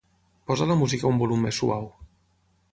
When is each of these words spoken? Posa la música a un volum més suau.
Posa 0.51 0.67
la 0.71 0.77
música 0.79 1.07
a 1.09 1.13
un 1.17 1.21
volum 1.25 1.47
més 1.49 1.61
suau. 1.65 1.89